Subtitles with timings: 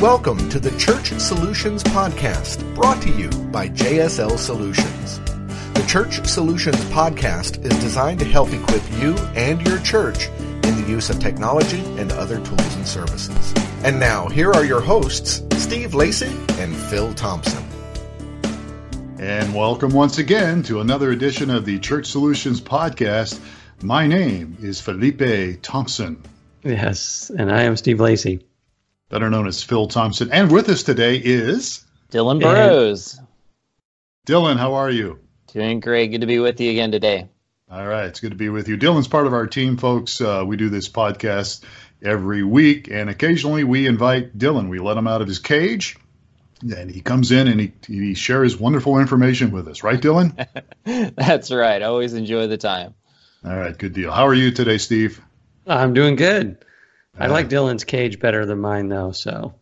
[0.00, 5.18] Welcome to the Church Solutions Podcast, brought to you by JSL Solutions.
[5.74, 10.84] The Church Solutions Podcast is designed to help equip you and your church in the
[10.88, 13.52] use of technology and other tools and services.
[13.82, 17.64] And now, here are your hosts, Steve Lacy and Phil Thompson.
[19.18, 23.40] And welcome once again to another edition of the Church Solutions Podcast.
[23.82, 26.22] My name is Felipe Thompson.
[26.62, 28.44] Yes, and I am Steve Lacy
[29.08, 30.30] better known as Phil Thompson.
[30.32, 33.18] And with us today is Dillon Burroughs.
[34.26, 35.18] Dillon, how are you?
[35.52, 36.08] Doing great.
[36.08, 37.28] Good to be with you again today.
[37.70, 38.76] All right, it's good to be with you.
[38.76, 40.20] Dillon's part of our team, folks.
[40.20, 41.64] Uh, we do this podcast
[42.02, 44.68] every week, and occasionally we invite Dillon.
[44.68, 45.98] We let him out of his cage,
[46.62, 49.82] and he comes in and he, he shares wonderful information with us.
[49.82, 50.34] Right, Dillon?
[50.84, 51.82] That's right.
[51.82, 52.94] I always enjoy the time.
[53.44, 54.12] All right, good deal.
[54.12, 55.20] How are you today, Steve?
[55.66, 56.64] I'm doing good.
[57.18, 59.12] I like uh, Dillon's cage better than mine, though.
[59.12, 59.54] So,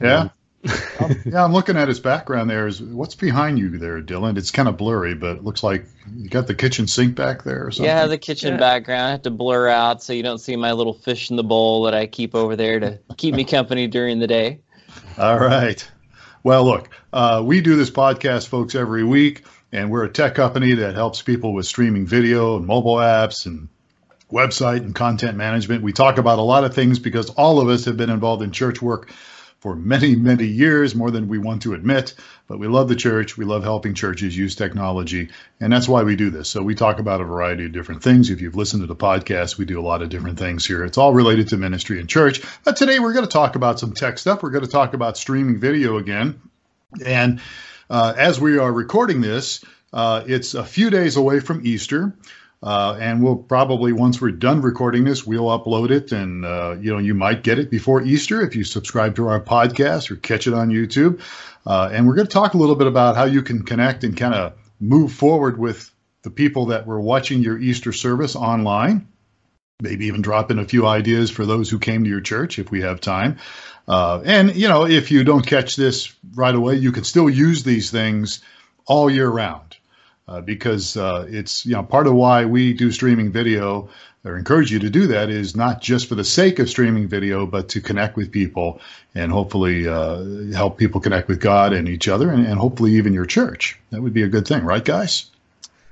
[0.00, 0.30] yeah, um,
[1.00, 1.44] um, yeah.
[1.44, 2.50] I'm looking at his background.
[2.50, 4.36] There is what's behind you there, Dillon.
[4.36, 7.66] It's kind of blurry, but it looks like you got the kitchen sink back there
[7.66, 7.86] or something.
[7.86, 8.60] Yeah, the kitchen yeah.
[8.60, 9.06] background.
[9.06, 11.84] I have to blur out so you don't see my little fish in the bowl
[11.84, 14.60] that I keep over there to keep me company during the day.
[15.16, 15.88] All right.
[16.42, 20.74] Well, look, uh, we do this podcast, folks, every week, and we're a tech company
[20.74, 23.68] that helps people with streaming video and mobile apps and
[24.30, 25.82] website and content management.
[25.82, 28.52] We talk about a lot of things because all of us have been involved in
[28.52, 29.10] church work
[29.60, 32.14] for many, many years, more than we want to admit.
[32.48, 33.36] But we love the church.
[33.36, 35.28] We love helping churches use technology.
[35.60, 36.48] And that's why we do this.
[36.48, 38.30] So we talk about a variety of different things.
[38.30, 40.82] If you've listened to the podcast, we do a lot of different things here.
[40.82, 42.40] It's all related to ministry and church.
[42.64, 44.42] But today we're going to talk about some tech stuff.
[44.42, 46.40] We're going to talk about streaming video again.
[47.04, 47.42] And
[47.90, 52.16] uh, as we are recording this, uh, it's a few days away from Easter.
[52.62, 56.92] Uh, and we'll probably once we're done recording this, we'll upload it, and uh, you
[56.92, 60.46] know you might get it before Easter if you subscribe to our podcast or catch
[60.46, 61.22] it on YouTube.
[61.66, 64.16] Uh, and we're going to talk a little bit about how you can connect and
[64.16, 65.90] kind of move forward with
[66.22, 69.08] the people that were watching your Easter service online.
[69.82, 72.70] Maybe even drop in a few ideas for those who came to your church if
[72.70, 73.38] we have time.
[73.88, 77.62] Uh, and you know, if you don't catch this right away, you can still use
[77.62, 78.40] these things
[78.86, 79.76] all year round
[80.30, 83.90] uh, because uh, it's you know part of why we do streaming video
[84.24, 87.46] or encourage you to do that is not just for the sake of streaming video,
[87.46, 88.80] but to connect with people
[89.14, 90.22] and hopefully uh,
[90.54, 93.78] help people connect with God and each other, and, and, hopefully even your church.
[93.90, 95.30] That would be a good thing, right, guys?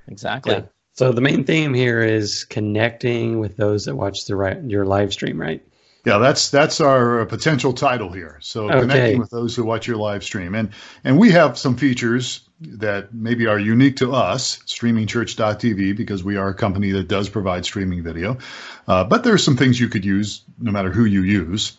[0.09, 0.55] Exactly.
[0.55, 0.63] Yeah.
[0.93, 5.13] So the main theme here is connecting with those that watch the right, your live
[5.13, 5.65] stream, right?
[6.05, 8.39] Yeah, that's that's our potential title here.
[8.41, 8.81] So okay.
[8.81, 10.71] connecting with those who watch your live stream, and
[11.05, 16.49] and we have some features that maybe are unique to us, streamingchurch.tv, because we are
[16.49, 18.39] a company that does provide streaming video.
[18.87, 21.77] Uh, but there's some things you could use no matter who you use.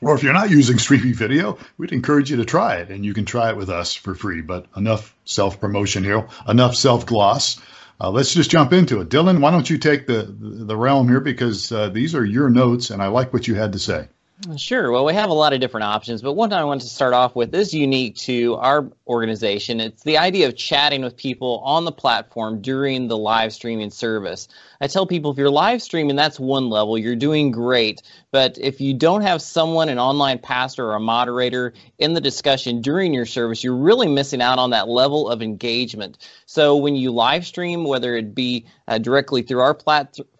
[0.00, 3.14] Or if you're not using streaming video, we'd encourage you to try it, and you
[3.14, 4.42] can try it with us for free.
[4.42, 7.60] But enough self promotion here, enough self gloss.
[8.02, 9.08] Uh, let's just jump into it.
[9.08, 12.90] Dillon, why don't you take the, the realm here because uh, these are your notes,
[12.90, 14.08] and I like what you had to say.
[14.56, 14.90] Sure.
[14.90, 17.36] Well, we have a lot of different options, but one I wanted to start off
[17.36, 19.78] with is unique to our organization.
[19.78, 24.48] It's the idea of chatting with people on the platform during the live streaming service.
[24.80, 28.02] I tell people if you're live streaming, that's one level, you're doing great.
[28.32, 32.80] But if you don't have someone, an online pastor or a moderator in the discussion
[32.80, 36.18] during your service, you're really missing out on that level of engagement.
[36.46, 39.74] So when you live stream, whether it be uh, directly through our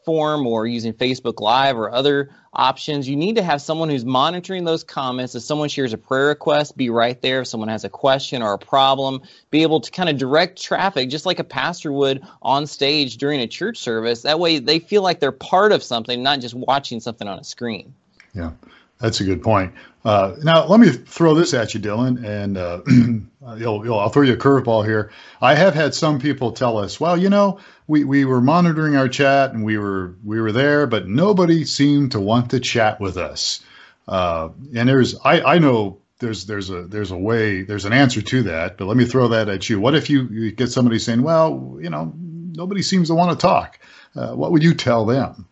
[0.02, 3.08] platform or using Facebook Live or other options.
[3.08, 5.34] You need to have someone who's monitoring those comments.
[5.34, 7.42] If someone shares a prayer request, be right there.
[7.42, 11.08] If someone has a question or a problem, be able to kind of direct traffic
[11.08, 14.22] just like a pastor would on stage during a church service.
[14.22, 17.44] That way they feel like they're part of something, not just watching something on a
[17.44, 17.94] screen.
[18.34, 18.52] Yeah.
[19.02, 19.74] That's a good point.
[20.04, 22.82] Uh, now, let me throw this at you, Dillon, and uh,
[23.56, 25.10] you'll, you'll, I'll throw you a curveball here.
[25.40, 27.58] I have had some people tell us, well, you know,
[27.88, 32.12] we, we were monitoring our chat and we were we were there, but nobody seemed
[32.12, 33.64] to want to chat with us.
[34.06, 38.22] Uh, and there's I, I know there's there's a there's a way there's an answer
[38.22, 39.80] to that, but let me throw that at you.
[39.80, 43.42] What if you, you get somebody saying, well, you know, nobody seems to want to
[43.42, 43.80] talk?
[44.14, 45.48] Uh, what would you tell them?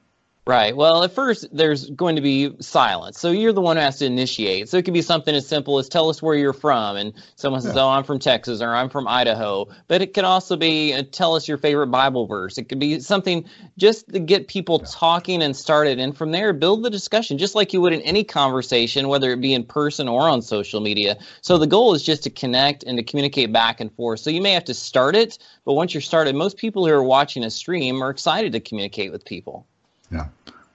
[0.50, 0.76] Right.
[0.76, 3.20] Well, at first, there's going to be silence.
[3.20, 4.68] So you're the one who has to initiate.
[4.68, 6.96] So it could be something as simple as tell us where you're from.
[6.96, 7.84] And someone says, yeah.
[7.84, 9.68] Oh, I'm from Texas or I'm from Idaho.
[9.86, 12.58] But it could also be uh, tell us your favorite Bible verse.
[12.58, 13.48] It could be something
[13.78, 14.88] just to get people yeah.
[14.90, 16.00] talking and started.
[16.00, 19.40] And from there, build the discussion just like you would in any conversation, whether it
[19.40, 21.16] be in person or on social media.
[21.42, 24.18] So the goal is just to connect and to communicate back and forth.
[24.18, 25.38] So you may have to start it.
[25.64, 29.12] But once you're started, most people who are watching a stream are excited to communicate
[29.12, 29.68] with people.
[30.10, 30.26] Yeah,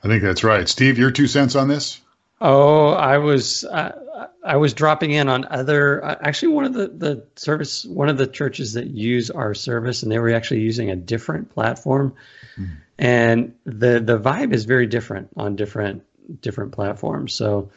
[0.03, 0.67] I think that's right.
[0.67, 1.99] Steve, your two cents on this?
[2.41, 3.63] Oh, I was.
[3.63, 4.01] Uh,
[4.45, 8.27] I was dropping in on other, actually, one of the, the service, one of the
[8.27, 12.13] churches that use our service, and they were actually using a different platform.
[12.57, 12.77] Mm.
[12.97, 16.03] And the, the vibe is very different on different,
[16.41, 17.33] different platforms.
[17.33, 17.71] So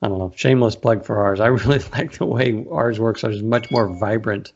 [0.00, 1.40] I don't know, shameless plug for ours.
[1.40, 3.22] I really like the way ours works.
[3.22, 4.52] Ours is much more vibrant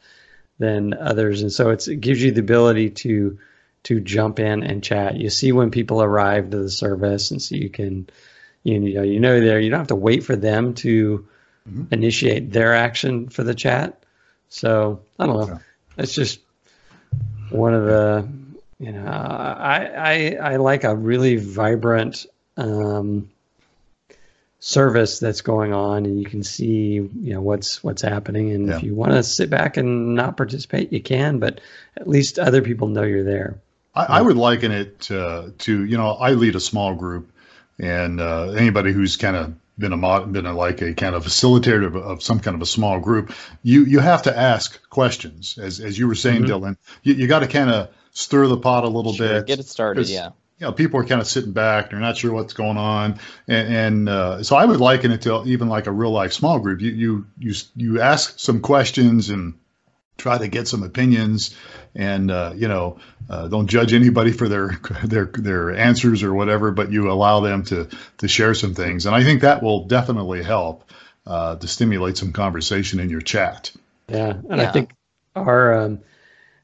[0.59, 1.43] than others.
[1.43, 3.39] And so it's it gives you the ability to,
[3.89, 5.17] to jump in and chat.
[5.17, 8.07] You see when people arrive to the service, and so you can,
[8.63, 9.59] you know, you know there.
[9.59, 11.27] You don't have to wait for them to
[11.67, 11.85] mm-hmm.
[11.91, 14.05] initiate their action for the chat.
[14.51, 15.61] So I don't know.
[15.97, 16.41] It's just
[17.49, 18.29] one of the,
[18.79, 22.27] you know, I I I like a really vibrant.
[22.59, 23.31] Um,
[24.61, 28.77] service that's going on and you can see you know what's what's happening and yeah.
[28.77, 31.61] if you want to sit back and not participate you can but
[31.97, 33.61] at least other people know you're there
[33.99, 37.33] I, I would liken it to, to, you know, I lead a small group,
[37.79, 41.25] and uh, anybody who's kind of been a mod, been a, like a kind of
[41.25, 45.59] facilitator of, of, some kind of a small group, you you have to ask questions,
[45.59, 46.47] as as you were saying, mm-hmm.
[46.47, 46.79] Dillon.
[47.03, 49.67] You, you got to kind of stir the pot a little sure, bit, get it
[49.67, 50.31] started, yeah.
[50.61, 53.75] You know, people are kind of sitting back; they're not sure what's going on, and,
[53.75, 56.81] and uh, so I would liken it to even like a real life small group.
[56.81, 59.55] You you you you ask some questions and
[60.19, 61.57] try to get some opinions
[61.95, 62.99] and uh, you know
[63.31, 67.63] uh, don't judge anybody for their their their answers or whatever but you allow them
[67.65, 67.89] to
[68.19, 69.07] to share some things.
[69.07, 70.85] And i think that will definitely help
[71.27, 73.73] uh, to stimulate some conversation in your chat.
[74.09, 74.69] Yeah and yeah.
[74.69, 74.91] i think
[75.35, 76.01] our um,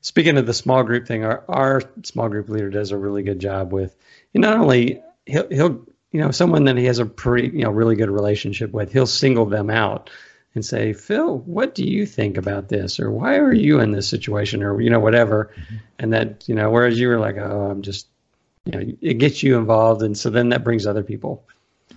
[0.02, 3.38] speaking of the small group thing our, our small group leader does a really good
[3.38, 3.96] job with
[4.34, 7.96] not only he'll, he'll you know someone that he has a pretty you know really
[7.96, 10.10] good relationship with he'll single them out
[10.54, 13.00] and say, Phil, what do you think about this?
[13.00, 14.62] Or why are you in this situation?
[14.62, 15.52] Or, you know, whatever.
[15.54, 15.76] Mm-hmm.
[15.98, 18.06] And that, you know, whereas you were like, oh, I'm just,
[18.64, 20.02] you know, it gets you involved.
[20.02, 21.44] And so then that brings other people.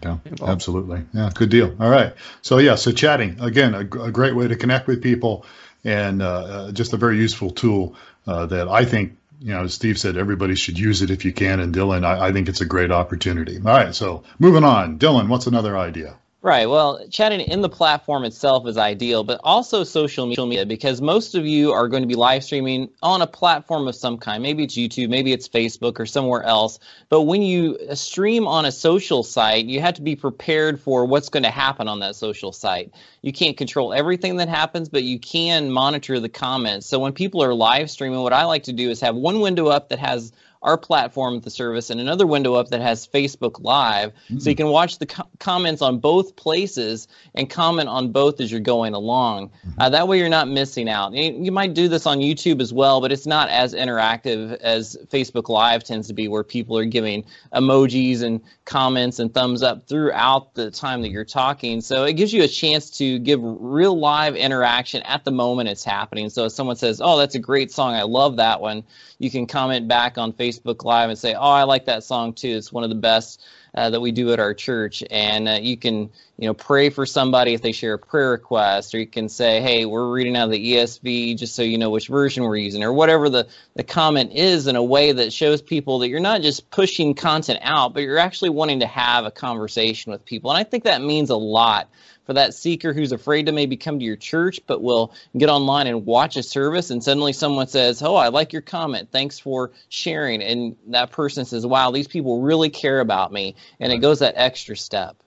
[0.03, 0.51] Yeah, involved.
[0.51, 1.03] absolutely.
[1.13, 1.75] Yeah, good deal.
[1.79, 2.13] All right.
[2.41, 5.45] So, yeah, so chatting, again, a, a great way to connect with people
[5.83, 7.95] and uh, uh, just a very useful tool
[8.25, 11.31] uh, that I think you know, as Steve said, everybody should use it if you
[11.31, 11.59] can.
[11.59, 13.57] And Dillon, I, I, think it's a great opportunity.
[13.57, 14.97] All right, so moving on.
[14.97, 16.15] Dillon, what's another idea?
[16.47, 16.69] Right.
[16.69, 21.45] Well, chatting in the platform itself is ideal, but also social media because most of
[21.45, 24.41] you are going to be live streaming on a platform of some kind.
[24.41, 26.79] Maybe it's YouTube, maybe it's Facebook or somewhere else.
[27.09, 31.27] But when you stream on a social site, you have to be prepared for what's
[31.27, 32.93] going to happen on that social site.
[33.21, 36.87] You can't control everything that happens, but you can monitor the comments.
[36.87, 39.67] So when people are live streaming, what I like to do is have one window
[39.67, 40.31] up that has
[40.61, 44.11] our platform, the service, and another window up that has Facebook Live.
[44.11, 44.39] Mm-hmm.
[44.39, 44.57] So you mm.
[44.57, 48.93] can watch the co- comments on both places and comment on both as you're going
[48.93, 49.49] along.
[49.49, 49.81] Mm-hmm.
[49.81, 51.13] Uh, that way you're not missing out.
[51.13, 54.97] You, you, might do this on YouTube as well, but it's not as interactive as
[55.07, 59.87] Facebook Live tends to be, where people are giving emojis and comments and thumbs up
[59.87, 61.81] throughout the time that you're talking.
[61.81, 65.83] So it gives you a chance to give real live interaction at the moment it's
[65.83, 66.29] happening.
[66.29, 68.83] So if someone says, Oh, that's a great song, I love that one
[69.19, 72.49] you can comment back on Facebook Live and say, "Oh, I like that song too.
[72.49, 73.43] It's one of the best
[73.73, 77.05] uh, that we do at our church." And uh, you can, you know, pray for
[77.05, 80.45] somebody if they share a prayer request, or you can say, "Hey, we're reading out
[80.45, 83.83] of the ESV, just so you know which version we're using," or whatever the the
[83.83, 87.93] comment is, in a way that shows people that you're not just pushing content out,
[87.93, 90.51] but you're actually wanting to have a conversation with people.
[90.51, 91.89] And I think that means a lot
[92.27, 95.87] for that seeker who's afraid to maybe come to your church but will get online
[95.87, 99.09] and watch a service and suddenly someone says, "Oh, I like your comment.
[99.11, 103.91] Thanks for sharing." And that person says, "Wow, these people really care about me." And
[103.91, 105.17] it goes that extra step.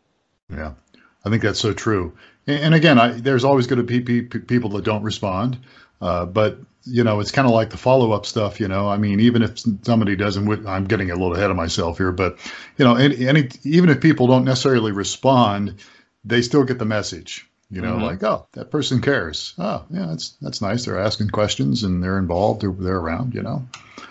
[0.48, 0.74] Yeah.
[1.24, 2.16] I think that's so true.
[2.46, 5.58] And, again, I, there's always going to be people that don't respond.
[6.00, 8.58] Uh, but you know, it's kind of like the follow up stuff.
[8.58, 11.98] You know, I mean, even if somebody doesn't, I'm getting a little ahead of myself
[11.98, 12.38] here, but
[12.78, 15.74] you know, any, any even if people don't necessarily respond,
[16.24, 17.46] they still get the message.
[17.72, 18.02] You know, mm-hmm.
[18.02, 19.54] like, oh, that person cares.
[19.56, 20.84] Oh, yeah, that's that's nice.
[20.84, 22.62] They're asking questions and they're involved.
[22.62, 23.34] They're they're around.
[23.34, 23.68] You know.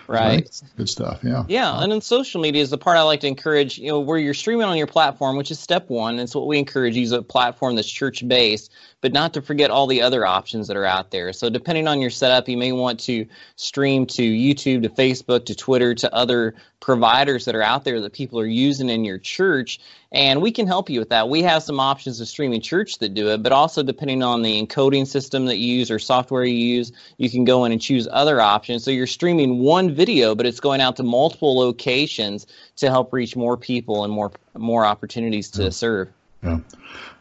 [0.08, 0.50] Right.
[0.76, 1.20] Good stuff.
[1.24, 1.44] Yeah.
[1.48, 3.78] Yeah, and then social media is the part I like to encourage.
[3.78, 6.18] You know, where you're streaming on your platform, which is step one.
[6.20, 6.96] It's what we encourage.
[6.96, 10.78] Use a platform that's church based, but not to forget all the other options that
[10.78, 11.32] are out there.
[11.34, 15.56] So depending on your setup, you may want to stream to YouTube, to Facebook, to
[15.56, 19.80] Twitter, to other providers that are out there that people are using in your church.
[20.12, 21.30] And we can help you with that.
[21.30, 24.66] We have some options of streaming church that do it, but also depending on the
[24.66, 28.08] encoding system that you use or software you use, you can go in and choose
[28.12, 28.84] other options.
[28.84, 33.36] So you're streaming one video, but it's going out to multiple locations to help reach
[33.36, 35.70] more people and more more opportunities to yeah.
[35.70, 36.10] serve.
[36.44, 36.60] Yeah.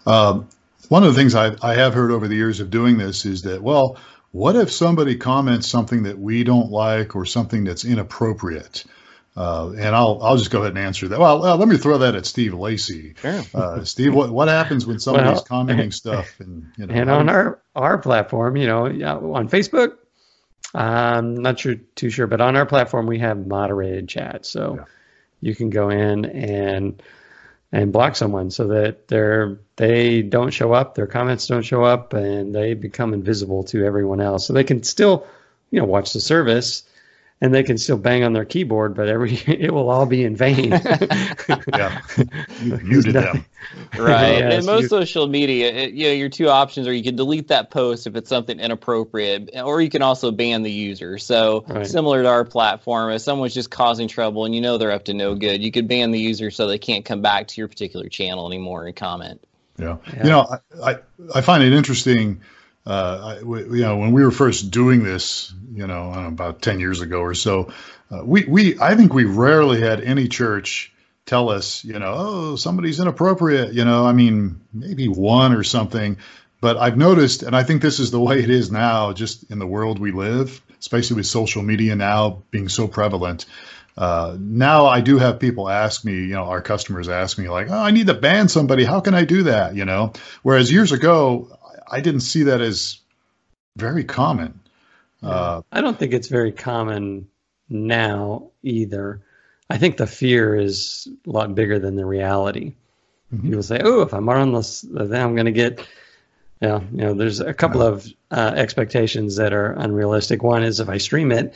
[0.07, 0.49] Um,
[0.89, 3.43] one of the things I, I have heard over the years of doing this is
[3.43, 3.99] that, well,
[4.33, 8.85] what if somebody comments something that we don't like or something that's inappropriate?
[9.37, 11.21] Uh, and I'll I'll just go ahead and answer that.
[11.21, 13.15] Well, uh, let me throw that at Steve Lacy.
[13.21, 13.43] Sure.
[13.55, 16.95] Uh, Steve, what what happens when somebody's Well, commenting stuff and you know?
[16.95, 19.97] and on our our platform, you know, on Facebook,
[20.75, 24.85] I'm not sure too sure, but on our platform we have moderated chat, so Yeah.
[25.41, 27.03] you can go in and
[27.71, 32.15] and block someone so that they're they don't show up, their comments don't show up,
[32.15, 34.47] and they become invisible to everyone else.
[34.47, 35.27] So they can still,
[35.71, 36.83] you know, watch the service.
[37.41, 40.35] And they can still bang on their keyboard, but every it will all be in
[40.35, 40.71] vain.
[41.73, 42.01] yeah,
[42.63, 43.45] you muted them.
[43.97, 44.39] Right.
[44.39, 47.15] Yes, and most you- social media, it, you know, your two options are you can
[47.15, 51.17] delete that post if it's something inappropriate, or you can also ban the user.
[51.17, 51.87] So Right.
[51.87, 55.15] similar to our platform, if someone's just causing trouble and you know they're up to
[55.15, 58.09] no good, you could ban the user so they can't come back to your particular
[58.09, 59.41] channel anymore and comment.
[59.79, 59.99] Yeah.
[60.13, 60.25] Yeah.
[60.25, 60.97] You know, I, I,
[61.37, 62.41] I find it interesting.
[62.89, 66.81] Uh, we, you know, when we were first doing this, you know, know, about 10
[66.81, 67.73] years ago or so,
[68.11, 70.93] uh, we, we, I think we rarely had any church
[71.27, 76.17] tell us, you know, oh, somebody's inappropriate, you know, I mean, maybe one or something.
[76.61, 79.59] But I've noticed, and I think this is the way it is now, just in
[79.59, 83.45] the world we live, especially with social media now being so prevalent.
[83.97, 87.69] Uh, now I do have people ask me, you know, our customers ask me like,
[87.69, 88.85] oh, I need to ban somebody.
[88.85, 89.75] How can I do that?
[89.75, 91.58] You know, whereas years ago,
[91.91, 92.99] I didn't see that as
[93.77, 94.59] very common.
[95.23, 97.29] Uh, I don't think it's very common
[97.69, 99.21] now either.
[99.71, 102.75] I think the fear is a lot bigger than the reality.
[103.35, 103.43] Mhm.
[103.43, 105.87] People say, "Oh, if I'm on this, then I'm going to get."
[106.61, 110.43] Yeah, you know, there's a couple of uh, expectations that are unrealistic.
[110.43, 111.55] One is if I stream it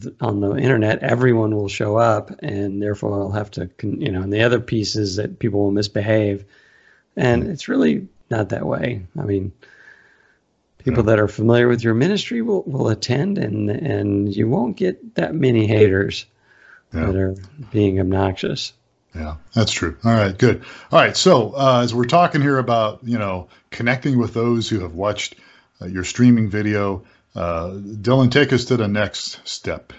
[0.00, 4.10] th- on the internet, everyone will show up, and therefore I'll have to, con- you
[4.10, 4.22] know.
[4.22, 6.44] And the other piece is that people will misbehave,
[7.16, 9.06] and it's really not that way.
[9.18, 9.52] I mean,
[10.78, 15.14] people that are familiar with your ministry will, will attend, and and you won't get
[15.16, 16.26] that many haters
[16.92, 17.06] Yeah.
[17.06, 17.34] that are
[17.70, 18.72] being obnoxious.
[19.14, 19.96] Yeah, that's true.
[20.04, 20.64] All right, good.
[20.92, 24.80] All right, so uh, as we're talking here about you know connecting with those who
[24.80, 25.34] have watched
[25.80, 27.04] uh, your streaming video,
[27.34, 29.92] uh, Dillon, take us to the next step.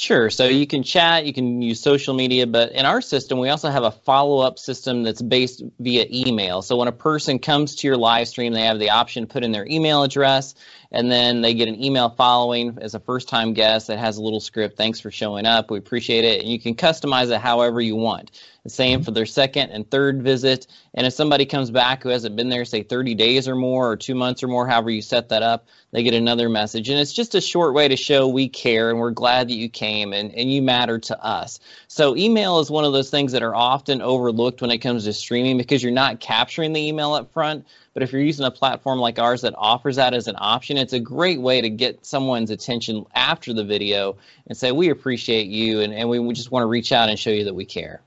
[0.00, 0.30] Sure.
[0.30, 3.68] So you can chat, you can use social media, but in our system, we also
[3.68, 6.62] have a follow up system that's based via email.
[6.62, 9.44] So when a person comes to your live stream, they have the option to put
[9.44, 10.54] in their email address,
[10.92, 14.22] and then they get an email following as a first time guest that has a
[14.22, 14.76] little script.
[14.76, 15.70] Thanks for showing up.
[15.70, 16.40] We appreciate it.
[16.40, 18.32] And you can customize it however you want.
[18.64, 19.04] The same mm-hmm.
[19.04, 20.66] for their second and third visit.
[20.92, 23.96] And if somebody comes back who hasn't been there, say 30 days or more, or
[23.96, 26.88] two months or more, however you set that up, they get another message.
[26.88, 29.68] And it's just a short way to show we care and we're glad that you
[29.68, 31.60] came and, and you matter to us.
[31.88, 35.12] So, email is one of those things that are often overlooked when it comes to
[35.12, 37.66] streaming because you're not capturing the email up front.
[37.92, 40.92] But if you're using a platform like ours that offers that as an option, it's
[40.92, 44.16] a great way to get someone's attention after the video
[44.46, 47.18] and say, We appreciate you and, and we we just want to reach out and
[47.18, 48.00] show you that we care.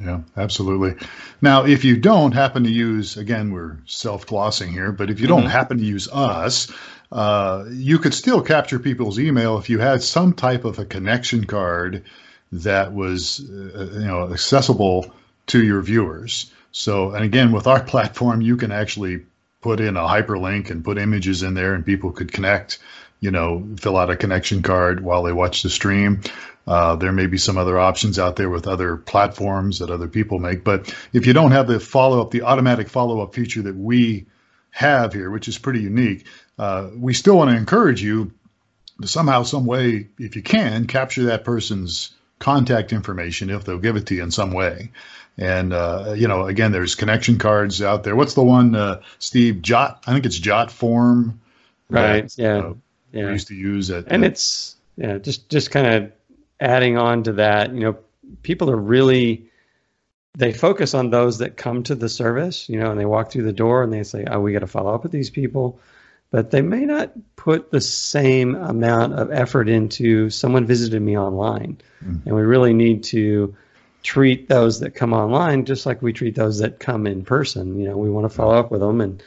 [0.00, 0.94] Yeah, absolutely.
[1.40, 5.26] Now, if you don't happen to use, again, we're self glossing here, but if you
[5.26, 5.50] don't Mhm.
[5.50, 6.70] happen to use us,
[7.12, 11.44] uh, you could still capture people's email if you had some type of a connection
[11.44, 12.02] card
[12.50, 15.06] that was, uh, you know, accessible
[15.46, 16.50] to your viewers.
[16.72, 19.24] So, and again, with our platform, you can actually
[19.60, 22.78] put in a hyperlink and put images in there, and people could connect.
[23.20, 26.22] You know, fill out a connection card while they watch the stream.
[26.66, 30.38] Uh, there may be some other options out there with other platforms that other people
[30.40, 30.64] make.
[30.64, 34.26] But if you don't have the follow up, the automatic follow up feature that we
[34.70, 36.26] have here, which is pretty unique,
[36.58, 38.32] uh, we still want to encourage you
[39.00, 42.12] to somehow, some way, if you can, capture that person's
[42.42, 44.90] contact information if they'll give it to you in some way.
[45.38, 48.14] And uh, you know, again, there's connection cards out there.
[48.14, 49.62] What's the one, uh, Steve?
[49.62, 50.02] Jot?
[50.06, 51.40] I think it's Jot Form.
[51.88, 52.74] Right, that, yeah, uh,
[53.12, 53.26] Yeah.
[53.26, 54.06] We used to use it.
[54.08, 56.12] and it's yeah just just kind of
[56.60, 57.96] adding on to that you know
[58.42, 59.46] people are really
[60.36, 63.42] they focus on those that come to the service you know and they walk through
[63.42, 65.80] the door and they say oh we got to follow up with these people
[66.32, 71.78] but they may not put the same amount of effort into someone visited me online
[72.04, 72.26] Mm.
[72.26, 73.54] and we really need to
[74.02, 77.86] treat those that come online just like we treat those that come in person you
[77.88, 79.22] know we want to follow up with them and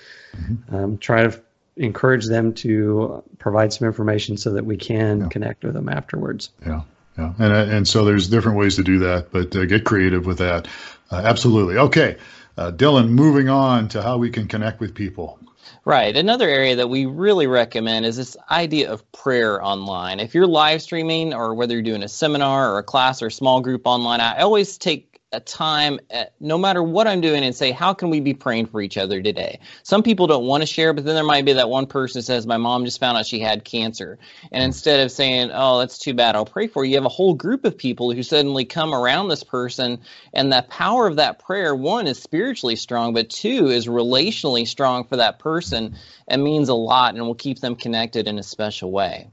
[0.70, 1.40] um, try to
[1.78, 5.28] encourage them to provide some information so that we can Yeah.
[5.30, 6.50] connect with them afterwards.
[6.66, 6.82] Yeah,
[7.18, 10.40] yeah, and and so there's different ways to do that, but uh, get creative with
[10.40, 10.68] that.
[11.12, 11.78] Uh, absolutely.
[11.78, 12.18] Okay,
[12.58, 13.12] uh, Dillon.
[13.12, 15.40] Moving on to how we can connect with people.
[15.84, 16.16] Right.
[16.16, 20.20] Another area that we really recommend is this idea of prayer online.
[20.20, 23.32] If you're live streaming or whether you're doing a seminar or a class or a
[23.32, 27.56] small group online, I always take a time, at, no matter what I'm doing, and
[27.56, 29.60] say, how can we be praying for each other today?
[29.84, 32.24] Some people don't want to share, but then there might be that one person who
[32.24, 34.18] says, my mom just found out she had cancer.
[34.52, 37.10] And instead of saying, oh, that's too bad, I'll pray for you, you have a
[37.10, 40.00] whole group of people who suddenly come around this person.
[40.34, 45.04] And the power of that prayer, one, is spiritually strong, but two, is relationally strong
[45.04, 45.96] for that person
[46.28, 49.30] and means a lot and will keep them connected in a special way.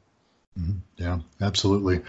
[0.58, 0.78] Mm-hmm.
[0.96, 2.02] Yeah, absolutely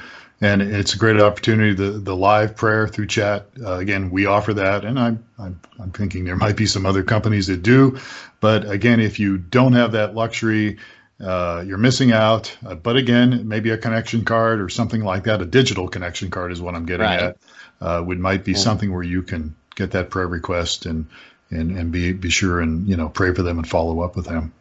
[0.43, 1.73] and it's a great opportunity.
[1.73, 5.91] The the live prayer through chat uh, again, we offer that, and I'm, I'm I'm
[5.91, 7.97] thinking there might be some other companies that do,
[8.41, 10.77] but again, if you don't have that luxury,
[11.21, 12.55] uh, you're missing out.
[12.65, 16.51] Uh, but again, maybe a connection card or something like that, a digital connection card
[16.51, 17.21] is what I'm getting right.
[17.21, 17.38] at.
[17.79, 21.07] Uh, would might be something where you can get that prayer request and
[21.51, 24.25] and and be be sure and you know pray for them and follow up with
[24.25, 24.53] them.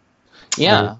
[0.57, 0.97] Yeah,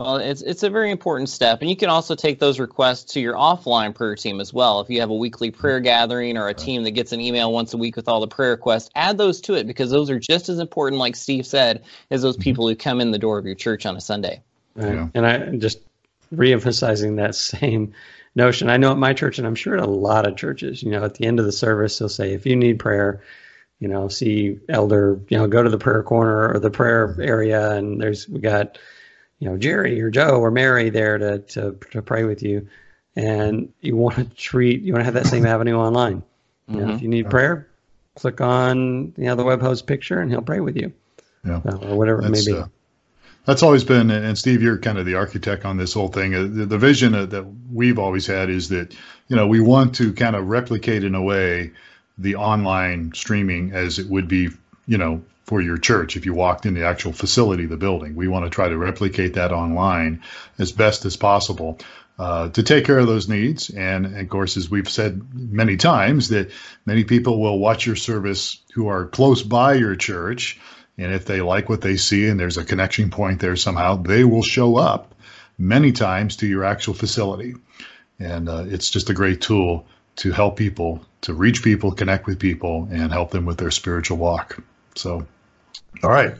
[0.00, 3.20] well, it's it's a very important step, and you can also take those requests to
[3.20, 4.80] your offline prayer team as well.
[4.80, 7.74] If you have a weekly prayer gathering or a team that gets an email once
[7.74, 10.48] a week with all the prayer requests, add those to it because those are just
[10.48, 12.44] as important, like Steve said, as those mm-hmm.
[12.44, 14.42] people who come in the door of your church on a Sunday.
[14.74, 14.94] Right.
[14.94, 15.08] Yeah.
[15.12, 15.80] And I just
[16.34, 17.92] reemphasizing that same
[18.34, 18.70] notion.
[18.70, 21.04] I know at my church, and I'm sure at a lot of churches, you know,
[21.04, 23.22] at the end of the service, they'll say, if you need prayer,
[23.80, 27.72] you know, see elder, you know, go to the prayer corner or the prayer area,
[27.72, 28.78] and there's we got
[29.40, 32.68] you know Jerry or Joe or Mary there to to, to pray with you,
[33.16, 36.22] and you want to treat you want to have that same avenue online.
[36.68, 36.86] You mm-hmm.
[36.86, 37.66] know, if you need prayer,
[38.14, 40.92] click on you know the web host picture and he'll pray with you,
[41.44, 41.60] yeah.
[41.66, 42.62] Uh, or whatever that's, it may be.
[42.62, 42.66] Uh,
[43.46, 46.34] that's always been, and Steve, you're kind of the architect on this whole thing.
[46.34, 48.94] Uh, the, the vision that we've always had is that
[49.28, 51.72] you know we want to kind of replicate in a way
[52.18, 54.50] the online streaming as it would be
[54.86, 58.14] you know for your church if you walked in the actual facility, the building.
[58.14, 60.22] We want to try to replicate that online
[60.58, 61.78] as best as possible.
[62.18, 63.70] Uh, to take care of those needs.
[63.70, 66.50] And, and, of course, as we've said many times, that
[66.84, 70.60] many people will watch your service who are close by your church.
[70.98, 74.22] And if they like what they see and there's a connection point there somehow, they
[74.22, 75.14] will show up
[75.56, 77.54] many times to your actual facility.
[78.18, 82.38] And uh, it's just a great tool to help people, to reach people, connect with
[82.38, 84.62] people, and help them with their spiritual walk.
[84.94, 85.26] So
[86.02, 86.34] all right.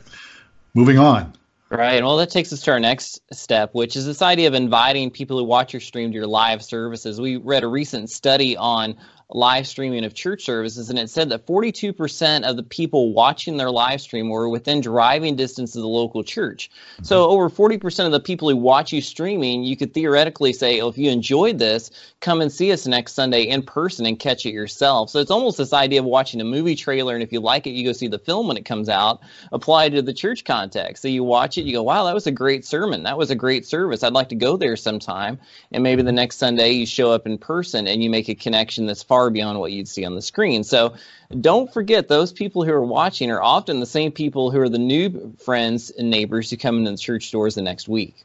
[0.73, 1.33] Moving on.
[1.69, 2.03] Right.
[2.03, 5.37] Well, that takes us to our next step, which is this idea of inviting people
[5.37, 7.21] who watch your stream to your live services.
[7.21, 8.97] We read a recent study on
[9.33, 13.71] live streaming of church services, and it said that 42% of the people watching their
[13.71, 16.69] live stream were within driving distance of the local church.
[16.93, 17.03] Mm-hmm.
[17.05, 20.89] So, over 40% of the people who watch you streaming, you could theoretically say, oh,
[20.89, 24.51] if you enjoyed this, come and see us next Sunday in person and catch it
[24.51, 25.09] yourself.
[25.09, 27.71] So, it's almost this idea of watching a movie trailer, and if you like it,
[27.71, 31.01] you go see the film when it comes out, applied to the church context.
[31.01, 33.03] So, you watch it, you go, wow, that was a great sermon.
[33.03, 34.03] That was a great service.
[34.03, 35.39] I'd like to go there sometime.
[35.71, 38.85] And maybe the next Sunday you show up in person and you make a connection
[38.85, 40.63] that's far far beyond what you'd see on the screen.
[40.63, 40.95] So
[41.39, 44.79] don't forget those people who are watching are often the same people who are the
[44.79, 48.15] new friends and neighbors who come into the church doors the next week.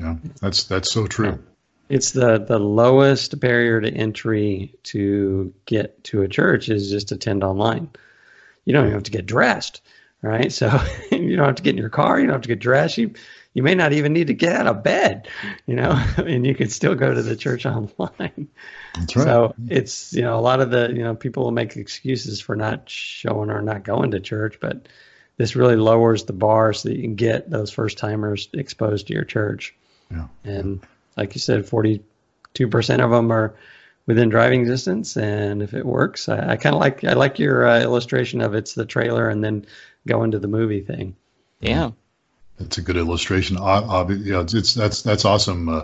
[0.00, 1.38] Yeah, that's that's so true.
[1.88, 7.44] It's the the lowest barrier to entry to get to a church is just attend
[7.44, 7.88] online.
[8.64, 9.80] You don't even have to get dressed,
[10.22, 10.52] right?
[10.52, 10.66] So
[11.12, 12.18] you don't have to get in your car.
[12.18, 12.98] You don't have to get dressed.
[12.98, 13.14] You
[13.56, 15.28] you may not even need to get out of bed,
[15.64, 18.48] you know, and you can still go to the church online.
[18.94, 19.24] That's right.
[19.24, 22.54] So it's, you know, a lot of the, you know, people will make excuses for
[22.54, 24.88] not showing or not going to church, but
[25.38, 29.14] this really lowers the bar so that you can get those first timers exposed to
[29.14, 29.74] your church.
[30.10, 30.26] Yeah.
[30.44, 32.00] And like you said, 42%
[33.02, 33.54] of them are
[34.04, 35.16] within driving distance.
[35.16, 38.54] And if it works, I, I kind of like, I like your uh, illustration of
[38.54, 39.64] it's the trailer and then
[40.06, 41.16] go into the movie thing.
[41.60, 41.92] Yeah.
[42.58, 43.58] That's a good illustration.
[43.58, 45.68] Uh, yeah, it's, it's, that's that's awesome.
[45.68, 45.82] Uh,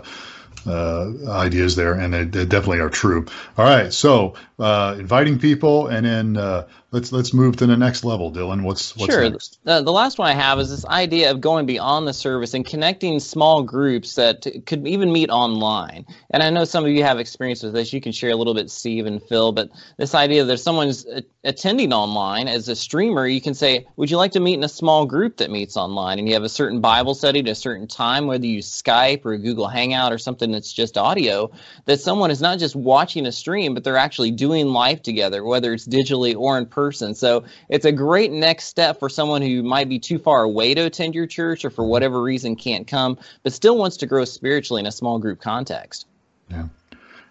[0.65, 3.25] uh, ideas there, and they, they, definitely are true.
[3.57, 8.05] All right, so uh, inviting people, and then uh, let's let's move to the next
[8.05, 8.63] level, Dillon.
[8.63, 9.29] What's what's sure.
[9.29, 9.59] next?
[9.65, 12.65] The, the last one I have is this idea of going beyond the service and
[12.65, 16.05] connecting small groups that could even meet online.
[16.29, 17.91] And I know some of you have experience with this.
[17.91, 19.51] You can share a little bit, Steve and Phil.
[19.51, 21.05] But this idea that someone's
[21.43, 24.69] attending online as a streamer, you can say, "Would you like to meet in a
[24.69, 27.87] small group that meets online?" And you have a certain Bible study at a certain
[27.87, 31.51] time, whether you Skype or Google Hangout or something that's just audio.
[31.83, 35.73] That someone is not just watching a stream, but they're actually doing life together, whether
[35.73, 37.15] it's digitally or in person person.
[37.15, 40.81] So it's a great next step for someone who might be too far away to
[40.81, 44.81] attend your church or for whatever reason can't come, but still wants to grow spiritually
[44.81, 46.05] in a small group context.
[46.49, 46.67] Yeah.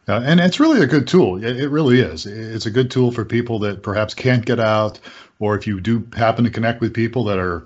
[0.09, 1.43] Uh, and it's really a good tool.
[1.45, 2.27] It, it, really is.
[2.27, 4.99] It's a good tool for people that perhaps can't get out,
[5.39, 7.65] or if you do happen to connect with people that are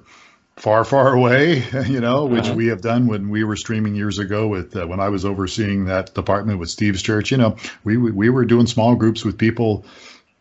[0.57, 2.55] far, far away, you know, which uh-huh.
[2.55, 5.87] we have done when we were streaming years ago with uh, when I was overseeing
[5.87, 7.31] that department with Steve's church.
[7.31, 9.85] You know, we we were doing small groups with people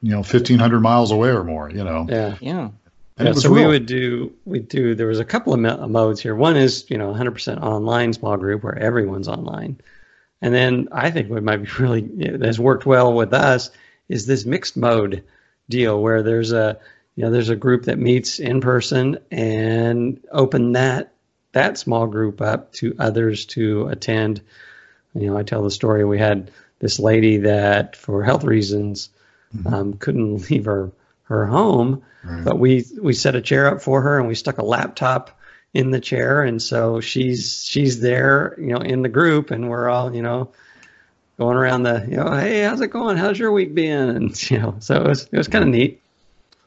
[0.05, 2.05] you know, 1500 miles away or more, you know.
[2.07, 2.37] Yeah.
[2.39, 2.69] Yeah.
[3.17, 5.89] And yeah, it was so we would do we do there was a couple of
[5.89, 6.35] modes here.
[6.35, 9.79] One is you know 100% online small group where everyone's online,
[10.41, 13.71] and then I think what might be really has worked well with us
[14.09, 15.23] is this mixed mode
[15.69, 16.77] deal where there's a
[17.15, 21.13] you know there's a group that meets in person and open that
[21.51, 24.41] that small group up to others to attend.
[25.13, 29.09] You know, I tell the story we had this lady that for health reasons
[29.65, 30.91] um, couldn't leave her
[31.23, 32.03] her home
[32.43, 35.39] but we we set a chair up for her and we stuck a laptop
[35.73, 36.41] in the chair.
[36.41, 40.51] And so she's she's there you know in the group and we're all you know
[41.37, 43.17] going around the you know hey how's it going?
[43.17, 44.09] How's your week been?
[44.15, 46.01] And you know so it was it was kind of neat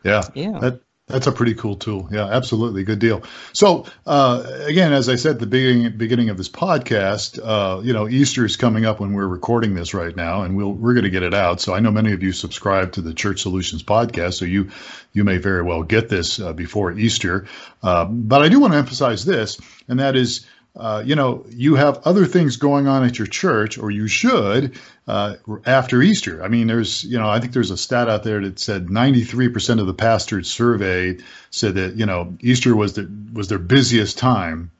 [0.05, 0.23] Yeah.
[0.35, 0.59] Yeah.
[0.59, 2.07] That, that's a pretty cool tool.
[2.13, 2.85] Yeah, absolutely.
[2.85, 3.23] Good deal.
[3.55, 7.95] So, uh, again, as I said at the beginning, beginning of this podcast, uh, you
[7.95, 11.05] know, Easter is coming up when we're recording this right now, and we'll, we're going
[11.05, 11.63] to get it out.
[11.63, 14.71] So I know many of you subscribe to the Church Solutions podcast, so you
[15.15, 17.47] you may very well get this uh, before Easter.
[17.83, 19.59] Uh, but I do want to emphasize this,
[19.89, 23.78] and that is, uh, you know, you have other things going on at your church,
[23.78, 24.78] or you should,
[25.09, 25.35] uh,
[25.66, 26.42] after Easter.
[26.42, 29.81] I mean, there's, you know, I think there's a stat out there that said 93%
[29.81, 34.70] of the pastors surveyed said that, you know, Easter was the, was their busiest time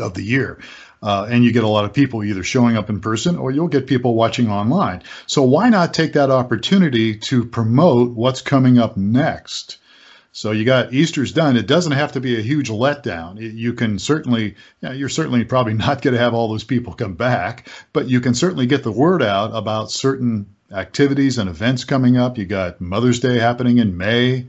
[0.00, 0.60] of the year.
[1.00, 3.68] Uh, and you get a lot of people either showing up in person or you'll
[3.68, 5.02] get people watching online.
[5.26, 9.78] So why not take that opportunity to promote what's coming up next?
[10.32, 11.56] So you got Easter's done.
[11.56, 13.38] It doesn't have to be a huge letdown.
[13.40, 17.14] You can certainly, you you're certainly probably not going to have all those people come
[17.14, 22.16] back, but you can certainly get the word out about certain activities and events coming
[22.16, 22.38] up.
[22.38, 24.46] You got Mother's Day happening in May.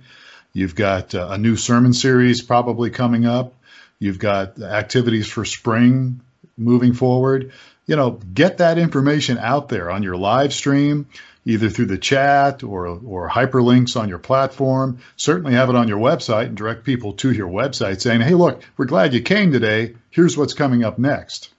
[0.53, 3.53] You've got uh, a new sermon series probably coming up.
[3.99, 6.21] You've got activities for spring
[6.57, 7.51] moving forward.
[7.85, 11.07] You know, get that information out there on your live stream,
[11.45, 14.99] either through the chat or or hyperlinks on your platform.
[15.15, 18.61] Certainly have it on your website and direct people to your website saying, "Hey, look,
[18.77, 19.95] we're glad you came today.
[20.09, 21.49] Here's what's coming up next."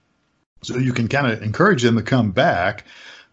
[0.63, 2.85] So you can kind of encourage them to come back.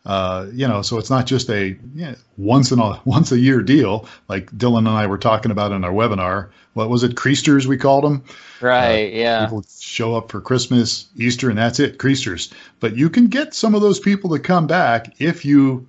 [0.05, 3.39] Uh, you know, so it's not just a you know, once in a once a
[3.39, 6.49] year deal like Dillon and I were talking about in our webinar.
[6.73, 7.15] What was it?
[7.15, 8.23] Creasters we called them.
[8.61, 9.13] Right.
[9.13, 9.45] yeah.
[9.45, 12.53] People show up for Christmas, Easter, and that's it, Creasters.
[12.79, 15.87] But you can get some of those people to come back if you,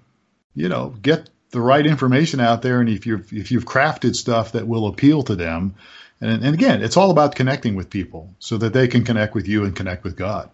[0.59, 4.53] you know, get the right information out there, and if you've if you've crafted stuff
[4.53, 5.75] that will appeal to them.
[6.21, 9.47] And, and again, it's all about connecting with people so that they can connect with
[9.47, 10.51] you and connect with God.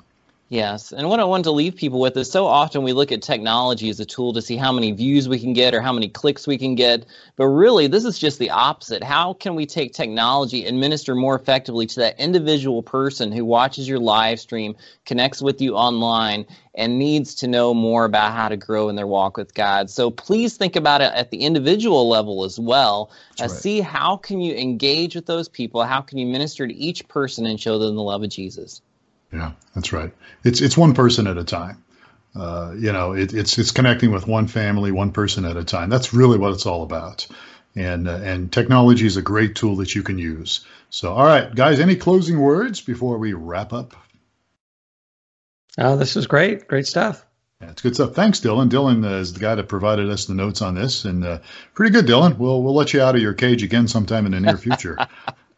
[0.55, 0.93] Yes.
[0.93, 3.91] And what I wanted to leave people with is so often we look at technology
[3.91, 6.47] as a tool to see how many views we can get or how many clicks
[6.47, 7.07] we can get.
[7.35, 9.03] But really, this is just the opposite.
[9.03, 13.89] How can we take technology and minister more effectively to that individual person who watches
[13.89, 18.57] your live stream, connects with you online, and needs to know more about how to
[18.57, 19.91] grow in their walk with God?
[19.91, 23.11] So please think about it at the individual level as well.
[23.41, 23.51] Uh, right.
[23.51, 25.83] See how can you engage with those people?
[25.83, 28.83] How can you minister to each person and show them the love of Jesus?
[29.35, 30.13] Yeah, that's right.
[30.45, 31.83] It's it's one person at a time.
[32.37, 35.91] Uh, you know, it, it's it's connecting with one family, one person at a time.
[35.91, 37.27] That's really what it's all about.
[37.75, 40.65] And uh, and technology is a great tool that you can use.
[40.91, 43.97] So, all right, guys, any closing words before we wrap up?
[45.77, 47.27] oh this is great great stuff
[47.61, 48.15] Yeah, it's good stuff.
[48.15, 48.69] Thanks, Dillon.
[48.69, 51.39] Dillon uh, is the guy that provided us the notes on this, and uh,
[51.73, 52.39] pretty good, Dillon.
[52.39, 54.97] We'll we'll let you out of your cage again sometime in the near future.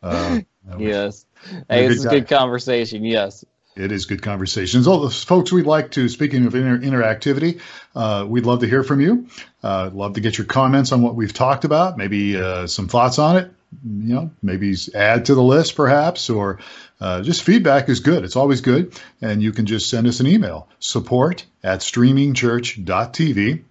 [0.02, 0.40] Uh,
[0.78, 1.26] Yes.
[1.50, 3.04] You're Hey, a this is a good conversation.
[3.04, 3.44] Yes.
[3.76, 4.86] It is good conversations.
[4.86, 7.60] All those folks we'd like to, speaking of inter- interactivity,
[7.94, 9.28] uh, we'd love to hear from you.
[9.62, 13.18] Uh, love to get your comments on what we've talked about, maybe uh, some thoughts
[13.18, 13.52] on it,
[13.84, 16.58] you know, maybe add to the list perhaps, or
[17.00, 18.24] uh, just feedback is good.
[18.24, 18.98] It's always good.
[19.20, 23.62] And you can just send us an email support at streamingchurch.tv.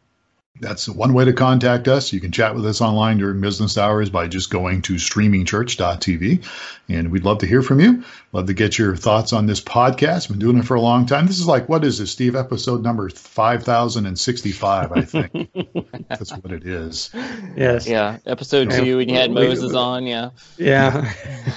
[0.61, 2.13] That's one way to contact us.
[2.13, 6.45] You can chat with us online during business hours by just going to streamingchurch.tv.
[6.87, 8.03] And we'd love to hear from you.
[8.31, 10.29] Love to get your thoughts on this podcast.
[10.29, 11.25] Been doing it for a long time.
[11.27, 12.35] This is like, what is this, Steve?
[12.37, 15.49] Episode number 5065, I think.
[16.07, 17.09] That's what it is.
[17.57, 18.19] yes Yeah.
[18.25, 18.79] Episode Yeah.
[18.79, 20.05] two, and you had Moses on.
[20.05, 20.29] Yeah.
[20.57, 21.11] yeah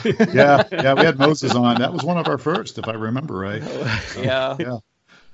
[0.04, 1.78] Yeah, yeah, we had Moses on.
[1.80, 3.62] That was one of our first, if I remember right.
[4.18, 4.56] Yeah.
[4.58, 4.78] Yeah.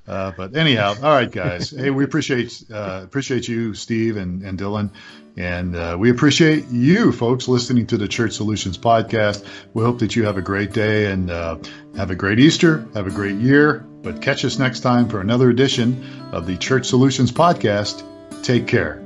[0.07, 1.71] Uh, but anyhow, all right, guys.
[1.71, 4.91] Hey, we appreciate uh, appreciate you, Steve and, and Dillon,
[5.37, 9.45] and uh, we appreciate you, folks, listening to the Church Solutions podcast.
[9.73, 11.59] We hope that you have a great day and uh,
[11.97, 13.87] have a great Easter, have a great year.
[14.03, 18.03] But catch us next time for another edition of the Church Solutions podcast.
[18.43, 19.04] Take care.